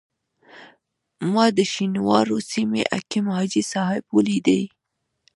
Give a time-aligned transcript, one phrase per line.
[1.33, 4.61] ما د شینوارو سیمې حکیم حاجي صاحب ولیدی.